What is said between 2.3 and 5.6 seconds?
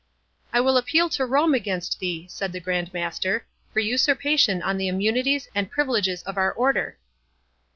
the Grand Master, "for usurpation on the immunities